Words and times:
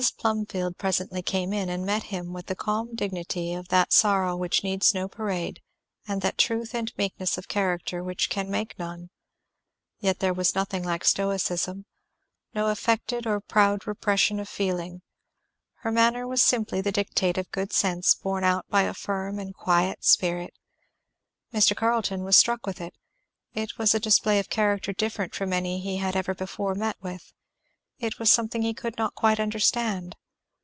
Plumfield 0.17 0.79
presently 0.79 1.21
came 1.21 1.53
in, 1.53 1.69
and 1.69 1.85
met 1.85 2.01
him 2.05 2.33
with 2.33 2.47
the 2.47 2.55
calm 2.55 2.95
dignity 2.95 3.53
of 3.53 3.67
that 3.67 3.93
sorrow 3.93 4.35
which 4.35 4.63
needs 4.63 4.95
no 4.95 5.07
parade 5.07 5.61
and 6.07 6.23
that 6.23 6.39
truth 6.39 6.73
and 6.73 6.91
meekness 6.97 7.37
of 7.37 7.47
character 7.47 8.03
which 8.03 8.27
can 8.27 8.49
make 8.49 8.79
none. 8.79 9.11
Yet 9.99 10.17
there 10.17 10.33
was 10.33 10.55
nothing 10.55 10.81
like 10.83 11.05
stoicism, 11.05 11.85
no 12.55 12.69
affected 12.69 13.27
or 13.27 13.39
proud 13.41 13.85
repression 13.85 14.39
of 14.39 14.49
feeling; 14.49 15.03
her 15.81 15.91
manner 15.91 16.27
was 16.27 16.41
simply 16.41 16.81
the 16.81 16.91
dictate 16.91 17.37
of 17.37 17.51
good 17.51 17.71
sense 17.71 18.15
borne 18.15 18.43
out 18.43 18.67
by 18.69 18.81
a 18.83 18.95
firm 18.95 19.37
and 19.37 19.53
quiet 19.53 20.03
spirit. 20.03 20.55
Mr. 21.53 21.75
Carleton 21.77 22.23
was 22.23 22.35
struck 22.35 22.65
with 22.65 22.81
it, 22.81 22.95
it 23.53 23.77
was 23.77 23.93
a 23.93 23.99
display 23.99 24.39
of 24.39 24.49
character 24.49 24.93
different 24.93 25.35
from 25.35 25.53
any 25.53 25.79
he 25.79 25.97
had 25.97 26.15
ever 26.15 26.33
before 26.33 26.73
met 26.73 26.97
with; 27.03 27.31
it 27.99 28.17
was 28.17 28.31
something 28.31 28.63
he 28.63 28.73
could 28.73 28.97
not 28.97 29.13
quite 29.13 29.39
understand. 29.39 30.15